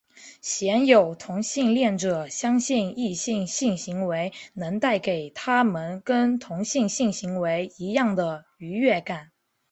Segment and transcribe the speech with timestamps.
[0.41, 9.29] 鲜有同性恋者相信异性性行为能带给他们跟同性性行为一样的愉悦感。